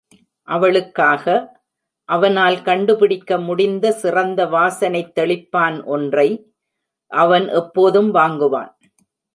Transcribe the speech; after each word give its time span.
அவளுக்காக, 0.47 1.25
அவனால் 2.05 2.61
கண்டுபிடிக்க 2.61 3.37
முடிந்த 3.37 3.91
சிறந்த 3.91 4.45
வாசனைத் 4.45 5.13
தெளிப்பான் 5.19 5.83
ஒன்றை, 5.85 6.53
அவன் 7.11 7.47
எப்போதும் 7.47 8.13
வாங்குவான். 8.13 8.71